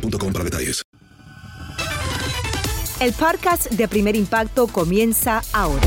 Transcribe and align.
boostmobile.com 0.00 0.32
para 0.32 0.44
detalles. 0.44 0.82
El 3.00 3.12
podcast 3.12 3.70
de 3.70 3.88
Primer 3.88 4.16
Impacto 4.16 4.68
comienza 4.68 5.42
ahora. 5.52 5.86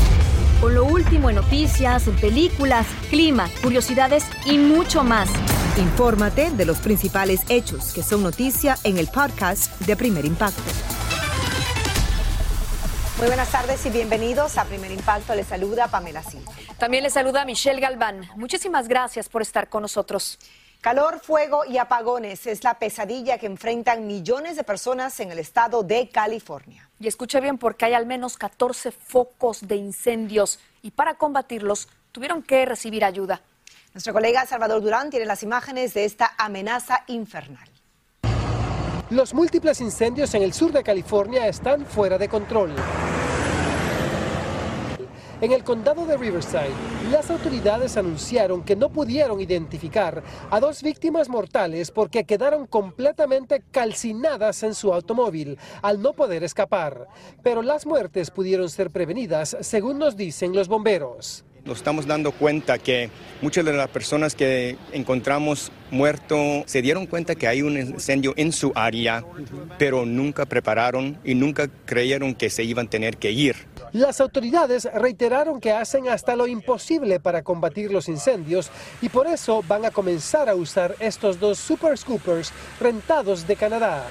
Con 0.60 0.74
lo 0.74 0.84
último 0.84 1.28
en 1.28 1.36
noticias, 1.36 2.04
películas, 2.20 2.86
clima, 3.08 3.50
curiosidades 3.62 4.24
y 4.44 4.58
mucho 4.58 5.02
más. 5.02 5.28
Infórmate 5.76 6.50
de 6.50 6.64
los 6.66 6.78
principales 6.78 7.40
hechos 7.48 7.92
que 7.92 8.02
son 8.02 8.22
noticia 8.22 8.76
en 8.84 8.98
el 8.98 9.08
podcast 9.08 9.80
de 9.80 9.96
Primer 9.96 10.24
Impacto. 10.24 10.62
Muy 13.18 13.26
buenas 13.26 13.50
tardes 13.50 13.84
y 13.84 13.90
bienvenidos 13.90 14.56
a 14.56 14.64
Primer 14.64 14.90
Impacto. 14.92 15.34
Les 15.34 15.46
saluda 15.46 15.88
Pamela 15.88 16.22
Silva. 16.22 16.52
También 16.78 17.02
les 17.02 17.12
saluda 17.12 17.44
Michelle 17.44 17.80
Galván. 17.80 18.28
Muchísimas 18.36 18.86
gracias 18.86 19.28
por 19.28 19.42
estar 19.42 19.68
con 19.68 19.82
nosotros. 19.82 20.38
Calor, 20.80 21.20
fuego 21.20 21.66
y 21.66 21.76
apagones 21.76 22.46
es 22.46 22.64
la 22.64 22.78
pesadilla 22.78 23.36
que 23.36 23.44
enfrentan 23.44 24.06
millones 24.06 24.56
de 24.56 24.64
personas 24.64 25.20
en 25.20 25.30
el 25.30 25.38
estado 25.38 25.82
de 25.82 26.08
California. 26.08 26.88
Y 26.98 27.06
escuche 27.06 27.38
bien 27.42 27.58
porque 27.58 27.84
hay 27.84 27.92
al 27.92 28.06
menos 28.06 28.38
14 28.38 28.90
focos 28.90 29.68
de 29.68 29.76
incendios 29.76 30.58
y 30.80 30.92
para 30.92 31.16
combatirlos 31.16 31.86
tuvieron 32.12 32.42
que 32.42 32.64
recibir 32.64 33.04
ayuda. 33.04 33.42
Nuestro 33.92 34.14
colega 34.14 34.46
Salvador 34.46 34.80
Durán 34.80 35.10
tiene 35.10 35.26
las 35.26 35.42
imágenes 35.42 35.92
de 35.92 36.06
esta 36.06 36.32
amenaza 36.38 37.04
infernal. 37.08 37.68
Los 39.10 39.34
múltiples 39.34 39.82
incendios 39.82 40.32
en 40.32 40.42
el 40.42 40.54
sur 40.54 40.72
de 40.72 40.82
California 40.82 41.46
están 41.46 41.84
fuera 41.84 42.16
de 42.16 42.30
control. 42.30 42.74
En 45.40 45.52
el 45.52 45.64
condado 45.64 46.04
de 46.04 46.18
Riverside, 46.18 46.68
las 47.10 47.30
autoridades 47.30 47.96
anunciaron 47.96 48.62
que 48.62 48.76
no 48.76 48.90
pudieron 48.90 49.40
identificar 49.40 50.22
a 50.50 50.60
dos 50.60 50.82
víctimas 50.82 51.30
mortales 51.30 51.90
porque 51.90 52.24
quedaron 52.24 52.66
completamente 52.66 53.62
calcinadas 53.70 54.62
en 54.64 54.74
su 54.74 54.92
automóvil 54.92 55.56
al 55.80 56.02
no 56.02 56.12
poder 56.12 56.44
escapar. 56.44 57.08
Pero 57.42 57.62
las 57.62 57.86
muertes 57.86 58.30
pudieron 58.30 58.68
ser 58.68 58.90
prevenidas, 58.90 59.56
según 59.60 59.98
nos 59.98 60.14
dicen 60.14 60.54
los 60.54 60.68
bomberos. 60.68 61.42
Nos 61.64 61.78
estamos 61.78 62.06
dando 62.06 62.32
cuenta 62.32 62.78
que 62.78 63.08
muchas 63.40 63.64
de 63.64 63.72
las 63.72 63.88
personas 63.88 64.34
que 64.34 64.76
encontramos 64.92 65.72
muertos 65.90 66.64
se 66.66 66.82
dieron 66.82 67.06
cuenta 67.06 67.34
que 67.34 67.46
hay 67.48 67.62
un 67.62 67.78
incendio 67.78 68.34
en 68.36 68.52
su 68.52 68.72
área, 68.74 69.24
pero 69.78 70.04
nunca 70.04 70.44
prepararon 70.44 71.18
y 71.24 71.34
nunca 71.34 71.68
creyeron 71.86 72.34
que 72.34 72.50
se 72.50 72.62
iban 72.62 72.88
a 72.88 72.90
tener 72.90 73.16
que 73.16 73.30
ir. 73.30 73.56
Las 73.92 74.20
autoridades 74.20 74.88
reiteraron 74.94 75.60
que 75.60 75.72
hacen 75.72 76.08
hasta 76.08 76.36
lo 76.36 76.46
imposible 76.46 77.18
para 77.18 77.42
combatir 77.42 77.90
los 77.90 78.08
incendios 78.08 78.70
y 79.02 79.08
por 79.08 79.26
eso 79.26 79.64
van 79.66 79.84
a 79.84 79.90
comenzar 79.90 80.48
a 80.48 80.54
usar 80.54 80.94
estos 81.00 81.40
dos 81.40 81.58
Super 81.58 81.98
Scoopers 81.98 82.52
rentados 82.78 83.46
de 83.46 83.56
Canadá 83.56 84.06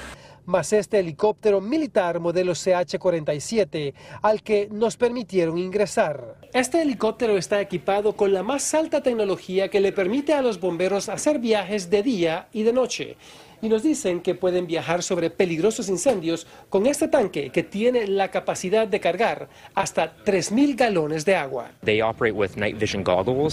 más 0.49 0.73
este 0.73 0.99
helicóptero 0.99 1.61
militar 1.61 2.19
modelo 2.19 2.53
CH-47 2.53 3.93
al 4.23 4.41
que 4.41 4.67
nos 4.71 4.97
permitieron 4.97 5.59
ingresar. 5.59 6.37
Este 6.53 6.81
helicóptero 6.81 7.37
está 7.37 7.61
equipado 7.61 8.13
con 8.13 8.33
la 8.33 8.41
más 8.41 8.73
alta 8.73 9.01
tecnología 9.01 9.69
que 9.69 9.79
le 9.79 9.91
permite 9.91 10.33
a 10.33 10.41
los 10.41 10.59
bomberos 10.59 11.07
hacer 11.07 11.37
viajes 11.37 11.91
de 11.91 12.01
día 12.01 12.47
y 12.51 12.63
de 12.63 12.73
noche 12.73 13.15
y 13.61 13.69
nos 13.69 13.83
dicen 13.83 14.21
que 14.21 14.35
pueden 14.35 14.67
viajar 14.67 15.03
sobre 15.03 15.29
peligrosos 15.29 15.89
incendios 15.89 16.47
con 16.69 16.85
este 16.85 17.07
tanque 17.07 17.49
que 17.49 17.63
tiene 17.63 18.07
la 18.07 18.29
capacidad 18.31 18.87
de 18.87 18.99
cargar 18.99 19.49
hasta 19.75 20.15
3.000 20.17 20.75
galones 20.75 21.25
de 21.25 21.35
agua. 21.35 21.71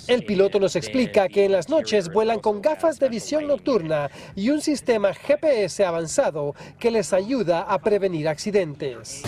El 0.09 0.25
piloto 0.25 0.61
nos 0.61 0.77
explica 0.77 1.29
que 1.29 1.45
en 1.45 1.53
las 1.53 1.69
noches 1.69 2.13
vuelan 2.13 2.41
con 2.41 2.61
gafas 2.63 2.99
de 2.99 3.09
visión 3.09 3.47
nocturna 3.47 4.11
y 4.35 4.51
un 4.51 4.61
sistema 4.61 5.15
GPS 5.15 5.85
avanzado 5.85 6.55
que 6.79 6.91
les 6.91 7.13
ayuda 7.13 7.63
a 7.63 7.79
prevenir 7.81 8.29
accidentes. 8.29 9.23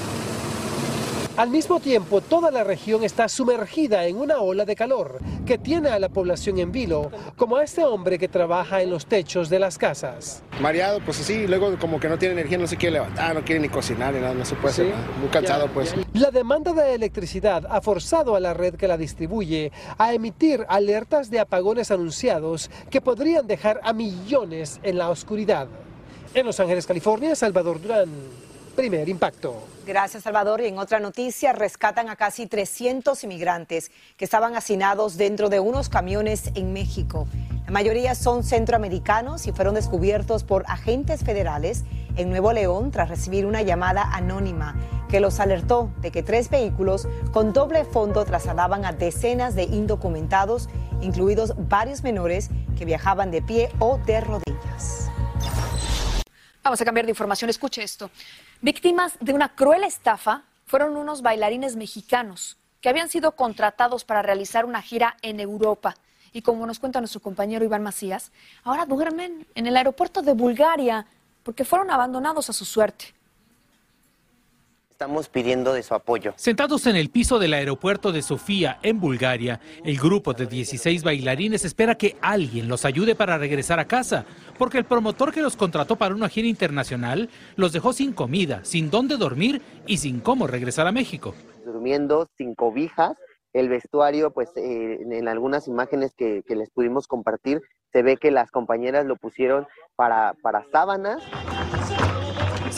Al 1.39 1.51
mismo 1.51 1.79
tiempo, 1.79 2.21
toda 2.21 2.51
la 2.51 2.65
región 2.65 3.05
está 3.05 3.29
sumergida 3.29 4.05
en 4.07 4.17
una 4.17 4.39
ola 4.41 4.65
de 4.65 4.75
calor 4.75 5.21
que 5.47 5.57
tiene 5.57 5.89
a 5.89 6.01
la 6.01 6.09
población 6.09 6.59
en 6.59 6.73
vilo, 6.73 7.13
como 7.37 7.57
a 7.57 7.63
este 7.63 7.85
hombre 7.85 8.19
que 8.19 8.27
trabaja 8.27 8.83
en 8.83 8.91
los 8.91 9.07
techos 9.07 9.49
de 9.49 9.61
las 9.61 9.79
casas. 9.79 10.43
Mareado, 10.61 10.99
pues 10.99 11.21
así, 11.21 11.47
luego 11.47 11.79
como 11.79 12.01
que 12.01 12.09
no 12.09 12.19
tiene 12.19 12.33
energía, 12.33 12.59
no 12.59 12.67
se 12.67 12.77
quiere 12.77 12.95
levantar, 12.95 13.37
no 13.37 13.45
quiere 13.45 13.61
ni 13.61 13.69
cocinar, 13.69 14.13
ni 14.15 14.21
nada, 14.21 14.35
no 14.35 14.45
se 14.45 14.57
puede 14.57 14.71
hacer 14.71 14.87
nada. 14.87 15.07
Muy 15.21 15.29
cansado, 15.29 15.69
pues. 15.69 15.95
La 16.13 16.33
demanda 16.33 16.73
de 16.73 16.95
electricidad 16.95 17.67
ha 17.71 17.81
forzado 17.83 18.35
a 18.35 18.41
la 18.41 18.53
red 18.53 18.75
que 18.75 18.89
la 18.89 18.97
distribuye 18.97 19.71
a 19.97 20.13
emitir 20.13 20.67
alertas 20.69 21.31
de 21.31 21.39
apagones 21.39 21.93
anunciados 21.93 22.69
que 22.91 23.01
podrían 23.01 23.47
dejar 23.47 23.81
a 23.85 23.93
millones 23.93 24.81
en 24.83 24.99
la 24.99 25.09
oscuridad. 25.09 25.69
En 26.35 26.47
Los 26.47 26.59
Ángeles, 26.59 26.85
California, 26.85 27.37
Salvador 27.37 27.81
Durán. 27.81 28.09
Primer 28.79 29.09
impacto. 29.09 29.57
Gracias, 29.85 30.23
Salvador. 30.23 30.61
Y 30.61 30.67
en 30.67 30.79
otra 30.79 31.01
noticia, 31.01 31.53
rescatan 31.53 32.09
a 32.09 32.15
casi 32.15 32.47
300 32.47 33.25
inmigrantes 33.25 33.91
que 34.17 34.25
estaban 34.25 34.55
hacinados 34.55 35.17
dentro 35.17 35.49
de 35.49 35.59
unos 35.59 35.89
camiones 35.89 36.53
en 36.55 36.73
México. 36.73 37.27
La 37.65 37.73
mayoría 37.73 38.15
son 38.15 38.45
centroamericanos 38.45 39.49
y 39.49 39.53
fueron 39.53 39.75
descubiertos 39.75 40.45
por 40.45 40.65
agentes 40.69 41.25
federales 41.25 41.83
en 42.17 42.31
Nuevo 42.31 42.53
León 42.53 42.93
tras 42.93 43.09
recibir 43.09 43.47
una 43.47 43.63
llamada 43.63 44.05
anónima 44.13 44.77
que 45.09 45.19
los 45.19 45.41
alertó 45.41 45.91
de 46.01 46.13
que 46.13 46.23
tres 46.23 46.49
vehículos 46.49 47.09
con 47.33 47.53
doble 47.53 47.85
fondo 47.85 48.25
trasladaban 48.25 48.85
a 48.85 48.93
decenas 48.93 49.57
de 49.57 49.65
indocumentados, 49.65 50.69
incluidos 51.01 51.55
varios 51.69 52.05
menores 52.05 52.49
que 52.79 52.85
viajaban 52.85 53.33
de 53.33 53.43
pie 53.43 53.71
o 53.81 53.99
de 54.07 54.21
rodillas. 54.21 55.08
Vamos 56.69 56.83
a 56.83 56.85
cambiar 56.85 57.07
de 57.07 57.13
información. 57.13 57.49
Escuche 57.49 57.83
esto. 57.83 58.11
Víctimas 58.61 59.17
de 59.21 59.33
una 59.33 59.55
cruel 59.55 59.85
estafa 59.85 60.43
fueron 60.67 60.99
unos 60.99 61.23
bailarines 61.23 61.77
mexicanos 61.77 62.59
que 62.83 62.91
habían 62.91 63.09
sido 63.09 63.37
contratados 63.37 64.05
para 64.05 64.21
realizar 64.21 64.67
una 64.67 64.83
gira 64.83 65.17
en 65.23 65.41
Europa. 65.41 65.95
Y 66.31 66.43
como 66.43 66.67
nos 66.67 66.79
cuenta 66.79 67.01
nuestro 67.01 67.23
compañero 67.23 67.65
Iván 67.65 67.83
Macías, 67.83 68.33
ahora 68.65 68.85
duermen 68.85 69.47
en 69.55 69.67
el 69.67 69.79
aeropuerto 69.79 70.21
de 70.21 70.35
Bulgaria 70.35 71.07
porque 71.43 71.65
fueron 71.65 71.91
abandonados 71.91 72.51
a 72.51 72.53
su 72.53 72.67
suerte 72.67 73.15
estamos 74.99 75.29
pidiendo 75.29 75.75
de 75.75 75.85
su 75.85 75.95
apoyo. 75.95 76.33
Sentados 76.35 76.89
en 76.89 76.97
el 76.97 77.09
piso 77.09 77.39
del 77.39 77.55
aeropuerto 77.55 78.11
de 78.11 78.21
Sofía, 78.21 78.81
en 78.83 78.99
Bulgaria, 78.99 79.61
el 79.85 79.97
grupo 79.97 80.35
de 80.35 80.47
16 80.47 81.05
bailarines 81.05 81.65
espera 81.65 81.95
que 81.95 82.17
alguien 82.21 82.67
los 82.67 82.85
ayude 82.85 83.15
para 83.15 83.39
regresar 83.39 83.79
a 83.79 83.85
casa, 83.85 84.27
porque 84.59 84.77
el 84.77 84.85
promotor 84.85 85.33
que 85.33 85.41
los 85.41 85.55
contrató 85.55 85.95
para 85.95 86.17
una 86.17 86.29
gira 86.29 86.49
internacional 86.49 87.31
los 87.55 87.73
dejó 87.73 87.93
sin 87.93 88.13
comida, 88.13 88.65
sin 88.65 88.91
dónde 88.91 89.17
dormir 89.17 89.63
y 89.87 89.99
sin 89.99 90.19
cómo 90.19 90.49
regresar 90.49 90.89
a 90.89 90.93
México. 90.93 91.33
Durmiendo 91.65 92.29
sin 92.37 92.57
cobijas, 92.57 93.17
el 93.53 93.69
vestuario, 93.69 94.33
pues 94.33 94.51
eh, 94.57 94.99
en 95.01 95.29
algunas 95.29 95.69
imágenes 95.69 96.13
que, 96.17 96.43
les 96.49 96.71
pudimos 96.71 97.07
compartir, 97.07 97.63
se 97.93 98.03
ve 98.03 98.17
que 98.17 98.33
las 98.33 98.51
compañeras 98.51 99.07
lo 99.07 99.15
pusieron 99.15 99.69
para, 99.95 100.35
para 100.43 100.65
sábanas. 100.73 101.23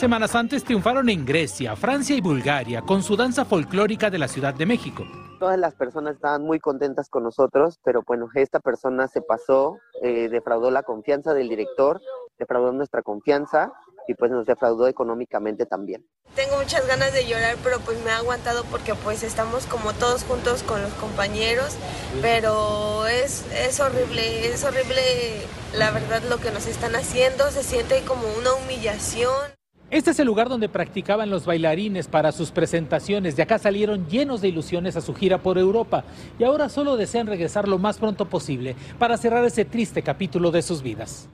Semanas 0.01 0.33
antes 0.33 0.63
triunfaron 0.63 1.09
en 1.09 1.23
Grecia, 1.27 1.75
Francia 1.75 2.15
y 2.15 2.21
Bulgaria 2.21 2.81
con 2.81 3.03
su 3.03 3.15
danza 3.15 3.45
folclórica 3.45 4.09
de 4.09 4.17
la 4.17 4.27
Ciudad 4.27 4.51
de 4.51 4.65
México. 4.65 5.03
Todas 5.39 5.59
las 5.59 5.75
personas 5.75 6.15
estaban 6.15 6.41
muy 6.41 6.59
contentas 6.59 7.07
con 7.07 7.21
nosotros, 7.21 7.77
pero 7.83 8.01
bueno, 8.07 8.27
esta 8.33 8.59
persona 8.59 9.07
se 9.07 9.21
pasó, 9.21 9.77
eh, 10.01 10.27
defraudó 10.29 10.71
la 10.71 10.81
confianza 10.81 11.35
del 11.35 11.49
director, 11.49 12.01
defraudó 12.39 12.71
nuestra 12.71 13.03
confianza 13.03 13.71
y 14.07 14.15
pues 14.15 14.31
nos 14.31 14.47
defraudó 14.47 14.87
económicamente 14.87 15.67
también. 15.67 16.03
Tengo 16.33 16.57
muchas 16.57 16.87
ganas 16.87 17.13
de 17.13 17.27
llorar, 17.27 17.57
pero 17.63 17.79
pues 17.81 18.03
me 18.03 18.09
ha 18.09 18.17
aguantado 18.17 18.63
porque 18.71 18.95
pues 18.95 19.21
estamos 19.21 19.67
como 19.67 19.93
todos 19.93 20.23
juntos 20.23 20.63
con 20.63 20.81
los 20.81 20.93
compañeros, 20.93 21.77
pero 22.23 23.05
es, 23.05 23.45
es 23.53 23.79
horrible, 23.79 24.47
es 24.47 24.63
horrible 24.63 25.45
la 25.75 25.91
verdad 25.91 26.23
lo 26.27 26.39
que 26.39 26.49
nos 26.49 26.65
están 26.65 26.95
haciendo, 26.95 27.51
se 27.51 27.61
siente 27.61 28.01
como 28.03 28.23
una 28.39 28.51
humillación. 28.55 29.60
Este 29.91 30.11
es 30.11 30.19
el 30.19 30.25
lugar 30.25 30.47
donde 30.47 30.69
practicaban 30.69 31.29
los 31.29 31.45
bailarines 31.45 32.07
para 32.07 32.31
sus 32.31 32.51
presentaciones. 32.51 33.35
De 33.35 33.43
acá 33.43 33.59
salieron 33.59 34.07
llenos 34.07 34.39
de 34.39 34.47
ilusiones 34.47 34.95
a 34.95 35.01
su 35.01 35.13
gira 35.13 35.39
por 35.39 35.57
Europa 35.57 36.05
y 36.39 36.45
ahora 36.45 36.69
solo 36.69 36.95
desean 36.95 37.27
regresar 37.27 37.67
lo 37.67 37.77
más 37.77 37.97
pronto 37.97 38.23
posible 38.29 38.77
para 38.97 39.17
cerrar 39.17 39.43
ese 39.43 39.65
triste 39.65 40.01
capítulo 40.01 40.49
de 40.49 40.61
sus 40.61 40.81
vidas. 40.81 41.27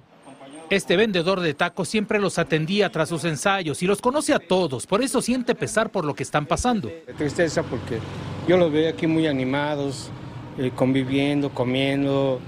Este 0.71 0.97
vendedor 0.97 1.39
de 1.39 1.53
tacos 1.53 1.87
siempre 1.87 2.19
los 2.19 2.39
atendía 2.39 2.91
tras 2.91 3.09
sus 3.09 3.25
ensayos 3.25 3.83
y 3.83 3.85
los 3.85 4.01
conoce 4.01 4.33
a 4.33 4.39
todos, 4.39 4.87
por 4.87 5.03
eso 5.03 5.21
siente 5.21 5.53
pesar 5.53 5.91
por 5.91 6.03
lo 6.03 6.15
que 6.15 6.23
están 6.23 6.47
pasando. 6.47 6.91
Tristeza 7.15 7.61
porque 7.61 7.99
yo 8.47 8.57
los 8.57 8.71
veo 8.71 8.89
aquí 8.89 9.05
muy 9.05 9.27
animados, 9.27 10.09
eh, 10.57 10.71
conviviendo, 10.75 11.51
comiendo, 11.51 12.39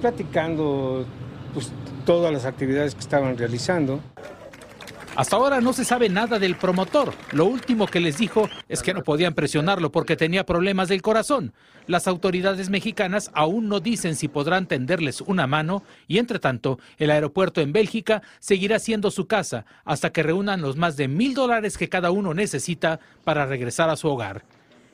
platicando 0.00 1.04
pues, 1.52 1.72
todas 2.06 2.32
las 2.32 2.44
actividades 2.44 2.94
que 2.94 3.00
estaban 3.00 3.36
realizando. 3.36 4.00
Hasta 5.16 5.36
ahora 5.36 5.62
no 5.62 5.72
se 5.72 5.86
sabe 5.86 6.10
nada 6.10 6.38
del 6.38 6.56
promotor. 6.56 7.14
Lo 7.32 7.46
último 7.46 7.86
que 7.86 8.00
les 8.00 8.18
dijo 8.18 8.50
es 8.68 8.82
que 8.82 8.92
no 8.92 9.02
podían 9.02 9.32
presionarlo 9.32 9.90
porque 9.90 10.14
tenía 10.14 10.44
problemas 10.44 10.88
del 10.88 11.00
corazón. 11.00 11.54
Las 11.86 12.06
autoridades 12.06 12.68
mexicanas 12.68 13.30
aún 13.32 13.66
no 13.66 13.80
dicen 13.80 14.14
si 14.14 14.28
podrán 14.28 14.66
tenderles 14.66 15.22
una 15.22 15.46
mano 15.46 15.82
y, 16.06 16.18
entre 16.18 16.38
tanto, 16.38 16.78
el 16.98 17.10
aeropuerto 17.10 17.62
en 17.62 17.72
Bélgica 17.72 18.20
seguirá 18.40 18.78
siendo 18.78 19.10
su 19.10 19.26
casa 19.26 19.64
hasta 19.86 20.10
que 20.10 20.22
reúnan 20.22 20.60
los 20.60 20.76
más 20.76 20.98
de 20.98 21.08
mil 21.08 21.32
dólares 21.32 21.78
que 21.78 21.88
cada 21.88 22.10
uno 22.10 22.34
necesita 22.34 23.00
para 23.24 23.46
regresar 23.46 23.88
a 23.88 23.96
su 23.96 24.08
hogar. 24.08 24.44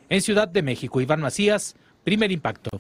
En 0.09 0.23
Ciudad 0.23 0.47
de 0.47 0.63
México, 0.63 1.01
Iván 1.01 1.21
Macías, 1.21 1.75
primer 2.05 2.31
impacto. 2.31 2.71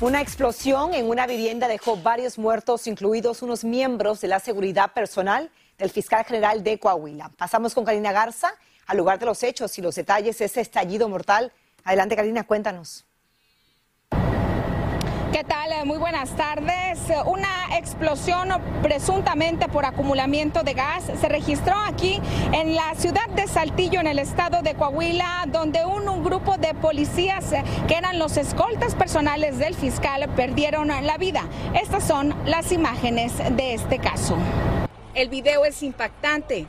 Una 0.00 0.20
explosión 0.20 0.94
en 0.94 1.08
una 1.08 1.26
vivienda 1.26 1.66
dejó 1.66 1.96
varios 1.96 2.38
muertos, 2.38 2.86
incluidos 2.86 3.42
unos 3.42 3.64
miembros 3.64 4.20
de 4.20 4.28
la 4.28 4.38
seguridad 4.38 4.92
personal 4.92 5.50
del 5.76 5.90
fiscal 5.90 6.24
general 6.24 6.62
de 6.62 6.78
Coahuila. 6.78 7.32
Pasamos 7.36 7.74
con 7.74 7.84
Karina 7.84 8.12
Garza 8.12 8.54
al 8.86 8.96
lugar 8.96 9.18
de 9.18 9.26
los 9.26 9.42
hechos 9.42 9.76
y 9.76 9.82
los 9.82 9.96
detalles 9.96 10.38
de 10.38 10.44
ese 10.44 10.60
estallido 10.60 11.08
mortal. 11.08 11.52
Adelante, 11.82 12.14
Karina, 12.14 12.46
cuéntanos. 12.46 13.06
¿Qué 15.32 15.44
tal? 15.44 15.68
Muy 15.84 15.98
buenas 15.98 16.30
tardes. 16.30 16.98
Una 17.26 17.76
explosión 17.76 18.48
presuntamente 18.82 19.68
por 19.68 19.84
acumulamiento 19.84 20.62
de 20.62 20.72
gas 20.72 21.04
se 21.20 21.28
registró 21.28 21.74
aquí 21.76 22.18
en 22.52 22.74
la 22.74 22.94
ciudad 22.94 23.28
de 23.36 23.46
Saltillo, 23.46 24.00
en 24.00 24.06
el 24.06 24.18
estado 24.18 24.62
de 24.62 24.74
Coahuila, 24.74 25.44
donde 25.48 25.84
un, 25.84 25.98
grupo 26.24 26.56
de 26.56 26.74
policías 26.74 27.52
que 27.86 27.94
eran 27.94 28.18
los 28.18 28.36
escoltas 28.36 28.94
personales 28.94 29.58
del 29.58 29.74
fiscal 29.74 30.28
perdieron 30.34 30.88
la 30.88 31.16
vida. 31.16 31.42
Estas 31.80 32.04
son 32.04 32.34
las 32.44 32.72
imágenes 32.72 33.32
de 33.56 33.74
este 33.74 33.98
caso. 33.98 34.36
El 35.14 35.28
video 35.28 35.64
es 35.64 35.82
impactante. 35.82 36.66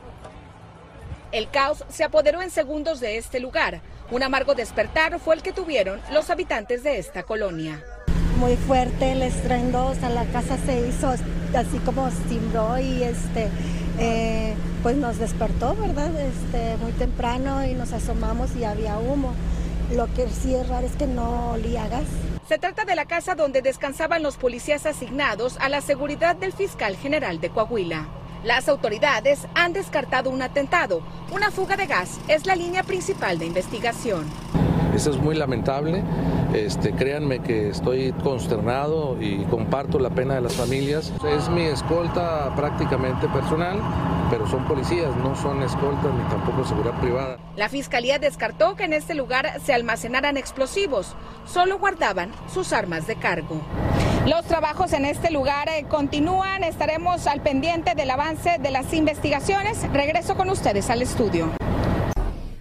El 1.32 1.50
caos 1.50 1.84
se 1.88 2.04
apoderó 2.04 2.42
en 2.42 2.50
segundos 2.50 3.00
de 3.00 3.16
este 3.16 3.40
lugar. 3.40 3.80
Un 4.10 4.22
amargo 4.22 4.54
despertar 4.54 5.18
fue 5.18 5.34
el 5.34 5.42
que 5.42 5.52
tuvieron 5.52 6.00
los 6.12 6.30
habitantes 6.30 6.82
de 6.82 6.98
esta 6.98 7.22
colonia 7.24 7.82
muy 8.40 8.56
fuerte 8.56 9.12
el 9.12 9.22
estruendo, 9.22 9.88
o 9.88 9.94
sea, 9.94 10.08
la 10.08 10.24
casa 10.24 10.56
se 10.64 10.88
hizo 10.88 11.10
así 11.10 11.78
como 11.84 12.08
timbró 12.26 12.78
y 12.78 13.02
este, 13.02 13.48
eh, 13.98 14.54
pues 14.82 14.96
nos 14.96 15.18
despertó, 15.18 15.76
¿verdad? 15.76 16.10
Este, 16.18 16.78
muy 16.78 16.92
temprano 16.92 17.66
y 17.66 17.74
nos 17.74 17.92
asomamos 17.92 18.56
y 18.56 18.64
había 18.64 18.98
humo. 18.98 19.34
Lo 19.94 20.06
que 20.14 20.26
sí 20.28 20.54
es 20.54 20.66
raro 20.68 20.86
es 20.86 20.94
que 20.94 21.06
no 21.06 21.50
olía 21.50 21.86
gas. 21.88 22.06
Se 22.48 22.58
trata 22.58 22.86
de 22.86 22.96
la 22.96 23.04
casa 23.04 23.34
donde 23.34 23.60
descansaban 23.60 24.22
los 24.22 24.38
policías 24.38 24.86
asignados 24.86 25.58
a 25.60 25.68
la 25.68 25.82
seguridad 25.82 26.34
del 26.34 26.54
fiscal 26.54 26.96
general 26.96 27.40
de 27.40 27.50
Coahuila. 27.50 28.08
Las 28.42 28.70
autoridades 28.70 29.46
han 29.54 29.74
descartado 29.74 30.30
un 30.30 30.40
atentado. 30.40 31.02
Una 31.30 31.50
fuga 31.50 31.76
de 31.76 31.86
gas 31.86 32.18
es 32.26 32.46
la 32.46 32.56
línea 32.56 32.84
principal 32.84 33.38
de 33.38 33.44
investigación. 33.44 34.24
Eso 34.94 35.10
es 35.10 35.18
muy 35.18 35.36
lamentable. 35.36 36.02
Este, 36.54 36.92
créanme 36.92 37.40
que 37.40 37.68
estoy 37.68 38.12
consternado 38.24 39.16
y 39.20 39.44
comparto 39.44 39.98
la 40.00 40.10
pena 40.10 40.34
de 40.34 40.40
las 40.40 40.54
familias. 40.54 41.12
Es 41.24 41.48
mi 41.48 41.62
escolta 41.62 42.52
prácticamente 42.56 43.28
personal, 43.28 43.80
pero 44.30 44.48
son 44.48 44.64
policías, 44.66 45.14
no 45.16 45.36
son 45.36 45.62
escoltas 45.62 46.12
ni 46.12 46.28
tampoco 46.28 46.64
seguridad 46.64 47.00
privada. 47.00 47.38
La 47.56 47.68
fiscalía 47.68 48.18
descartó 48.18 48.74
que 48.74 48.84
en 48.84 48.94
este 48.94 49.14
lugar 49.14 49.60
se 49.64 49.72
almacenaran 49.72 50.36
explosivos, 50.36 51.14
solo 51.46 51.78
guardaban 51.78 52.32
sus 52.52 52.72
armas 52.72 53.06
de 53.06 53.14
cargo. 53.14 53.60
Los 54.26 54.44
trabajos 54.44 54.92
en 54.92 55.04
este 55.04 55.30
lugar 55.30 55.68
eh, 55.68 55.86
continúan, 55.88 56.64
estaremos 56.64 57.26
al 57.26 57.40
pendiente 57.40 57.94
del 57.94 58.10
avance 58.10 58.58
de 58.60 58.70
las 58.70 58.92
investigaciones. 58.92 59.90
Regreso 59.92 60.36
con 60.36 60.50
ustedes 60.50 60.90
al 60.90 61.02
estudio. 61.02 61.50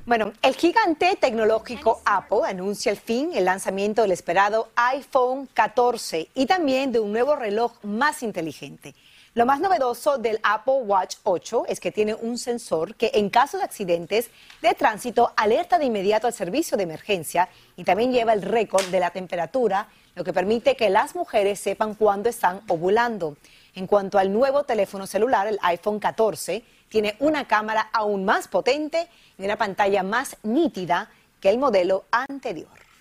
Bueno, 0.10 0.34
el 0.42 0.56
gigante 0.56 1.16
tecnológico 1.22 2.02
Apple 2.04 2.40
anuncia 2.44 2.92
el 2.92 2.98
fin 2.98 3.30
el 3.36 3.46
lanzamiento 3.46 4.02
del 4.02 4.12
esperado 4.12 4.70
iPhone 4.76 5.48
14 5.54 6.30
y 6.34 6.48
también 6.48 6.92
de 6.92 7.00
un 7.00 7.12
nuevo 7.12 7.36
reloj 7.36 7.74
más 7.84 8.24
inteligente. 8.24 8.96
Lo 9.36 9.46
más 9.46 9.60
novedoso 9.60 10.18
del 10.18 10.40
Apple 10.42 10.82
Watch 10.82 11.18
8 11.22 11.66
es 11.68 11.80
que 11.80 11.92
tiene 11.92 12.16
un 12.16 12.40
sensor 12.40 12.96
que 12.96 13.12
en 13.14 13.30
caso 13.30 13.60
de 13.60 13.66
accidentes 13.66 14.32
de 14.64 14.74
tránsito 14.74 15.32
alerta 15.38 15.78
de 15.78 15.86
inmediato 15.86 16.26
al 16.26 16.34
servicio 16.34 16.76
de 16.76 16.86
emergencia 16.86 17.48
y 17.78 17.84
también 17.84 18.12
lleva 18.12 18.34
el 18.34 18.42
récord 18.42 18.86
de 18.86 19.00
la 19.00 19.12
temperatura, 19.12 19.90
lo 20.16 20.24
que 20.24 20.34
permite 20.34 20.76
que 20.76 20.90
las 20.90 21.14
mujeres 21.14 21.60
sepan 21.60 21.94
cuándo 21.94 22.30
están 22.30 22.62
ovulando. 22.68 23.38
En 23.76 23.86
cuanto 23.86 24.18
al 24.18 24.34
nuevo 24.34 24.64
teléfono 24.64 25.06
celular, 25.06 25.46
el 25.46 25.60
iPhone 25.62 26.00
14, 26.00 26.64
tiene 26.90 27.16
una 27.20 27.48
cámara 27.48 27.90
aún 27.94 28.26
más 28.26 28.48
potente 28.48 29.08
y 29.38 29.46
una 29.46 29.56
pantalla 29.56 30.04
más 30.04 30.38
nítida 30.44 31.10
que 31.40 31.50
el 31.50 31.58
modelo 31.58 32.06
anterior. 32.12 32.89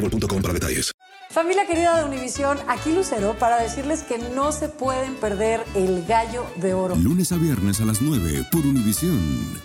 boostmobile.com 0.00 0.42
para 0.42 0.54
detalles. 0.54 0.92
Familia 1.30 1.66
querida 1.66 1.98
de 1.98 2.04
Univisión, 2.04 2.58
aquí 2.68 2.92
Lucero 2.92 3.36
para 3.38 3.60
decirles 3.60 4.02
que 4.02 4.18
no 4.18 4.50
se 4.50 4.68
pueden 4.68 5.14
perder 5.16 5.62
el 5.74 6.06
gallo 6.06 6.46
de 6.56 6.72
oro. 6.72 6.96
Lunes 6.96 7.32
a 7.32 7.36
viernes 7.36 7.80
a 7.80 7.84
las 7.84 8.00
9 8.00 8.46
por 8.50 8.64
Univisión. 8.64 9.60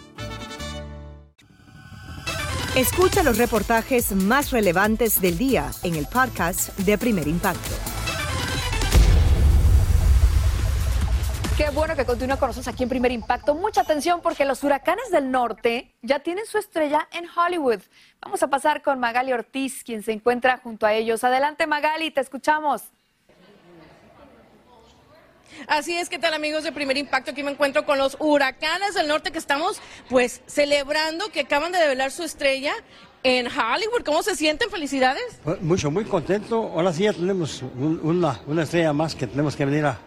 Escucha 2.75 3.23
los 3.23 3.37
reportajes 3.37 4.13
más 4.13 4.51
relevantes 4.51 5.21
del 5.21 5.37
día 5.37 5.71
en 5.83 5.95
el 5.95 6.07
podcast 6.07 6.77
de 6.79 6.97
Primer 6.97 7.27
Impacto. 7.27 7.92
Qué 11.57 11.69
bueno 11.69 11.95
que 11.95 12.03
continúa 12.03 12.37
con 12.37 12.47
nosotros 12.47 12.73
aquí 12.73 12.81
en 12.81 12.89
Primer 12.89 13.11
Impacto. 13.11 13.53
Mucha 13.53 13.81
atención 13.81 14.21
porque 14.21 14.43
los 14.43 14.63
huracanes 14.63 15.11
del 15.11 15.29
norte 15.29 15.93
ya 16.01 16.17
tienen 16.17 16.47
su 16.47 16.57
estrella 16.57 17.07
en 17.11 17.25
Hollywood. 17.29 17.79
Vamos 18.21 18.41
a 18.41 18.47
pasar 18.47 18.81
con 18.81 18.99
Magali 18.99 19.33
Ortiz, 19.33 19.83
quien 19.83 20.01
se 20.01 20.13
encuentra 20.13 20.57
junto 20.57 20.87
a 20.87 20.93
ellos. 20.93 21.23
Adelante 21.23 21.67
Magali, 21.67 22.09
te 22.09 22.21
escuchamos. 22.21 22.81
Así 25.67 25.95
es, 25.95 26.09
¿qué 26.09 26.17
tal 26.17 26.33
amigos 26.33 26.63
de 26.63 26.71
Primer 26.71 26.97
Impacto? 26.97 27.29
Aquí 27.29 27.43
me 27.43 27.51
encuentro 27.51 27.85
con 27.85 27.99
los 27.99 28.17
huracanes 28.19 28.95
del 28.95 29.07
norte 29.07 29.31
que 29.31 29.37
estamos 29.37 29.79
pues 30.09 30.41
celebrando 30.47 31.31
que 31.31 31.41
acaban 31.41 31.71
de 31.71 31.77
develar 31.77 32.09
su 32.09 32.23
estrella 32.23 32.73
en 33.21 33.45
Hollywood. 33.45 34.03
¿Cómo 34.03 34.23
se 34.23 34.35
sienten? 34.35 34.71
Felicidades. 34.71 35.39
Mucho, 35.61 35.91
muy 35.91 36.05
contento. 36.05 36.71
Ahora 36.73 36.91
sí 36.91 37.03
ya 37.03 37.13
tenemos 37.13 37.61
una, 37.61 38.41
una 38.47 38.63
estrella 38.63 38.91
más 38.91 39.13
que 39.13 39.27
tenemos 39.27 39.55
que 39.55 39.65
venir 39.65 39.85
a, 39.85 39.99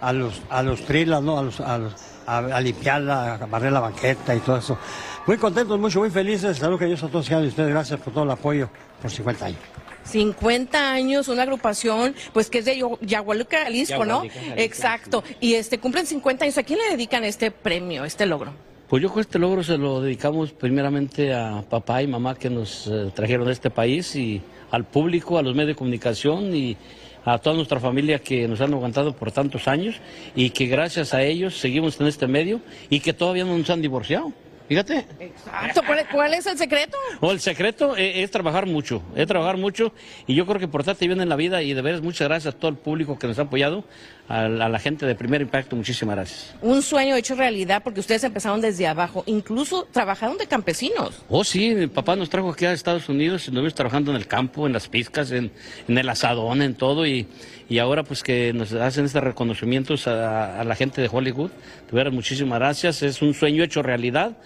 a 0.00 0.12
los, 0.12 0.42
a 0.50 0.62
los 0.62 0.82
thrillers, 0.84 1.22
¿no? 1.22 1.38
A 1.38 1.42
los, 1.42 1.60
a 1.60 1.78
los, 1.78 1.94
a, 2.26 2.38
a 2.38 2.60
limpiarla, 2.60 3.34
a 3.34 3.46
barrer 3.46 3.72
la 3.72 3.80
banqueta 3.80 4.34
y 4.34 4.40
todo 4.40 4.58
eso. 4.58 4.78
Muy 5.26 5.38
contentos, 5.38 5.78
mucho, 5.78 6.00
muy 6.00 6.10
felices. 6.10 6.58
Salud 6.58 6.78
que 6.78 6.86
Dios 6.86 7.02
a 7.02 7.08
todos 7.08 7.30
y 7.30 7.34
ustedes. 7.34 7.70
Gracias 7.70 7.98
por 8.00 8.12
todo 8.12 8.24
el 8.24 8.30
apoyo 8.30 8.68
por 9.00 9.10
50 9.10 9.46
años. 9.46 9.60
50 10.04 10.92
años, 10.92 11.28
una 11.28 11.42
agrupación, 11.42 12.14
pues 12.32 12.50
que 12.50 12.58
es 12.58 12.66
de 12.66 12.82
Yagualuca, 13.00 13.64
Jalisco, 13.64 14.04
¿no? 14.04 14.18
Jalisco, 14.18 14.40
Exacto. 14.56 15.24
Y 15.40 15.54
este 15.54 15.78
cumplen 15.78 16.06
50 16.06 16.44
años. 16.44 16.58
¿A 16.58 16.62
quién 16.62 16.78
le 16.78 16.90
dedican 16.90 17.24
este 17.24 17.50
premio, 17.50 18.04
este 18.04 18.26
logro? 18.26 18.52
Pues 18.88 19.02
yo 19.02 19.10
con 19.10 19.20
este 19.20 19.38
logro 19.38 19.64
se 19.64 19.78
lo 19.78 20.02
dedicamos 20.02 20.52
primeramente 20.52 21.32
a 21.32 21.64
papá 21.68 22.02
y 22.02 22.06
mamá 22.06 22.34
que 22.34 22.50
nos 22.50 22.86
eh, 22.86 23.10
trajeron 23.14 23.48
a 23.48 23.52
este 23.52 23.70
país 23.70 24.14
y 24.14 24.42
al 24.70 24.84
público, 24.84 25.38
a 25.38 25.42
los 25.42 25.54
medios 25.54 25.68
de 25.68 25.74
comunicación 25.76 26.54
y 26.54 26.76
a 27.24 27.38
toda 27.38 27.56
nuestra 27.56 27.80
familia 27.80 28.18
que 28.18 28.46
nos 28.48 28.60
han 28.60 28.72
aguantado 28.72 29.14
por 29.14 29.32
tantos 29.32 29.68
años 29.68 29.96
y 30.34 30.50
que 30.50 30.66
gracias 30.66 31.14
a 31.14 31.22
ellos 31.22 31.58
seguimos 31.58 32.00
en 32.00 32.06
este 32.06 32.26
medio 32.26 32.60
y 32.90 33.00
que 33.00 33.12
todavía 33.12 33.44
no 33.44 33.56
nos 33.56 33.70
han 33.70 33.82
divorciado. 33.82 34.32
Fíjate. 34.68 35.06
Exacto. 35.20 35.82
¿Cuál, 35.86 36.06
cuál 36.10 36.34
es 36.34 36.46
el 36.46 36.56
secreto? 36.56 36.96
O 37.20 37.32
el 37.32 37.40
secreto 37.40 37.96
eh, 37.98 38.22
es, 38.22 38.30
trabajar 38.30 38.66
mucho, 38.66 39.02
es 39.14 39.26
trabajar 39.26 39.58
mucho 39.58 39.92
y 40.26 40.34
yo 40.34 40.46
creo 40.46 40.58
que 40.58 40.68
portarte 40.68 41.06
bien 41.06 41.20
en 41.20 41.28
la 41.28 41.36
vida 41.36 41.62
y 41.62 41.74
de 41.74 41.82
veras 41.82 42.00
muchas 42.00 42.28
gracias 42.28 42.54
a 42.54 42.58
todo 42.58 42.70
el 42.70 42.78
público 42.78 43.18
que 43.18 43.26
nos 43.26 43.38
ha 43.38 43.42
apoyado, 43.42 43.84
a, 44.28 44.48
la- 44.48 44.66
a 44.66 44.68
la 44.68 44.78
gente 44.78 45.04
de 45.06 45.14
Primer 45.14 45.42
Impacto, 45.42 45.76
muchísimas 45.76 46.16
gracias. 46.16 46.54
Un 46.62 46.80
sueño 46.82 47.14
hecho 47.16 47.34
realidad 47.34 47.82
porque 47.82 48.00
ustedes 48.00 48.24
empezaron 48.24 48.60
desde 48.60 48.86
abajo, 48.86 49.22
incluso 49.26 49.86
trabajaron 49.92 50.38
de 50.38 50.46
campesinos. 50.46 51.22
Oh, 51.28 51.44
sí, 51.44 51.74
mi 51.74 51.86
papá 51.86 52.16
nos 52.16 52.30
trajo 52.30 52.50
aquí 52.50 52.64
a 52.64 52.72
Estados 52.72 53.08
Unidos, 53.08 53.42
estuvimos 53.46 53.74
trabajando 53.74 54.10
en 54.10 54.16
el 54.16 54.26
campo, 54.26 54.66
en 54.66 54.72
las 54.72 54.88
pizcas, 54.88 55.30
en, 55.30 55.50
en 55.88 55.98
el 55.98 56.08
asadón, 56.08 56.62
en 56.62 56.74
todo, 56.74 57.06
y, 57.06 57.26
y 57.68 57.78
ahora 57.78 58.02
pues 58.02 58.22
que 58.22 58.52
nos 58.54 58.72
hacen 58.72 59.04
estos 59.04 59.22
reconocimientos 59.22 60.06
a, 60.06 60.60
a 60.60 60.64
la 60.64 60.74
gente 60.74 61.02
de 61.02 61.08
Hollywood. 61.12 61.50
De 61.92 62.10
muchísimas 62.10 62.58
gracias, 62.58 63.02
es 63.02 63.20
un 63.22 63.34
sueño 63.34 63.62
hecho 63.62 63.82
realidad. 63.82 64.36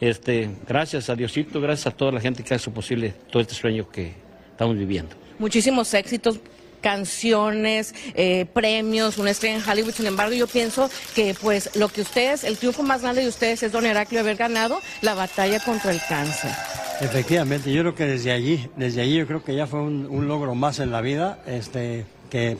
Este, 0.00 0.50
gracias 0.68 1.08
a 1.08 1.14
Diosito, 1.14 1.60
gracias 1.60 1.86
a 1.86 1.96
toda 1.96 2.12
la 2.12 2.20
gente 2.20 2.42
que 2.42 2.54
hace 2.54 2.70
posible 2.70 3.14
todo 3.30 3.40
este 3.40 3.54
sueño 3.54 3.88
que 3.90 4.12
estamos 4.50 4.76
viviendo. 4.76 5.14
Muchísimos 5.38 5.92
éxitos 5.94 6.40
canciones, 6.86 7.96
eh, 8.14 8.46
premios, 8.52 9.18
una 9.18 9.32
estrella 9.32 9.56
en 9.56 9.68
Hollywood. 9.68 9.92
Sin 9.92 10.06
embargo, 10.06 10.36
yo 10.36 10.46
pienso 10.46 10.88
que 11.16 11.34
pues 11.34 11.74
lo 11.74 11.88
que 11.88 12.02
ustedes, 12.02 12.44
el 12.44 12.58
triunfo 12.58 12.84
más 12.84 13.02
grande 13.02 13.22
de 13.22 13.28
ustedes 13.28 13.64
es 13.64 13.72
Don 13.72 13.84
Heraclio 13.84 14.20
haber 14.20 14.36
ganado 14.36 14.78
la 15.02 15.14
batalla 15.14 15.58
contra 15.58 15.90
el 15.90 16.00
cáncer. 16.08 16.52
Efectivamente, 17.00 17.72
yo 17.72 17.80
creo 17.82 17.96
que 17.96 18.06
desde 18.06 18.30
allí, 18.30 18.68
desde 18.76 19.00
allí 19.02 19.16
yo 19.16 19.26
creo 19.26 19.42
que 19.42 19.56
ya 19.56 19.66
fue 19.66 19.80
un, 19.80 20.28
logro 20.28 20.54
más 20.54 20.78
en 20.78 20.92
la 20.92 21.00
vida, 21.00 21.40
este, 21.48 22.06
que 22.30 22.56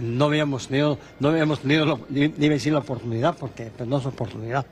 no 0.00 0.26
habíamos 0.26 0.68
tenido, 0.68 1.00
no 1.18 1.30
habíamos 1.30 1.58
tenido, 1.58 1.98
ni, 2.08 2.28
ni 2.28 2.48
decir 2.48 2.72
la 2.72 2.78
oportunidad, 2.78 3.36
porque 3.36 3.72
pues, 3.76 3.88
no 3.88 3.98
es 3.98 4.06
oportunidad, 4.06 4.64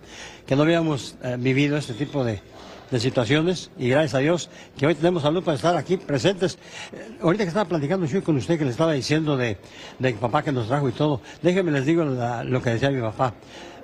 que 0.46 0.54
no 0.54 0.62
habíamos 0.62 1.16
eh, 1.24 1.34
vivido 1.36 1.76
este 1.76 1.94
tipo 1.94 2.22
de, 2.22 2.40
de 2.94 3.00
situaciones 3.00 3.72
y 3.76 3.88
gracias 3.88 4.14
a 4.14 4.18
Dios 4.18 4.48
que 4.78 4.86
hoy 4.86 4.94
tenemos 4.94 5.24
salud 5.24 5.42
para 5.42 5.56
estar 5.56 5.76
aquí 5.76 5.96
presentes. 5.96 6.58
Eh, 6.92 7.18
ahorita 7.20 7.42
que 7.42 7.48
estaba 7.48 7.68
platicando 7.68 8.06
yo 8.06 8.22
con 8.22 8.36
usted 8.36 8.56
que 8.56 8.64
le 8.64 8.70
estaba 8.70 8.92
diciendo 8.92 9.36
de, 9.36 9.58
de 9.98 10.12
papá 10.12 10.44
que 10.44 10.52
nos 10.52 10.68
trajo 10.68 10.88
y 10.88 10.92
todo, 10.92 11.20
déjenme 11.42 11.72
les 11.72 11.86
digo 11.86 12.04
lo 12.04 12.62
que 12.62 12.70
decía 12.70 12.90
mi 12.90 13.00
papá. 13.00 13.34